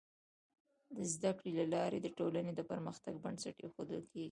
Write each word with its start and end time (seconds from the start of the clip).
د 0.95 0.97
زده 1.13 1.31
کړې 1.37 1.51
له 1.59 1.65
لارې 1.75 1.97
د 2.01 2.07
ټولنې 2.17 2.51
د 2.55 2.61
پرمختګ 2.71 3.13
بنسټ 3.23 3.55
ایښودل 3.61 4.01
کيږي. 4.11 4.19